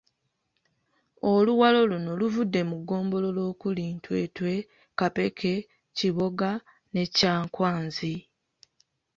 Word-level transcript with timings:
Oluwalo 1.31 1.79
luno 1.91 2.11
luvudde 2.21 2.61
mu 2.69 2.75
ggombolola 2.81 3.41
okuli; 3.51 3.83
Ntwetwe, 3.95 4.53
Kapeke, 4.99 5.53
Kiboga 5.97 6.51
ne 6.93 7.03
Kyankwanzi. 7.15 8.13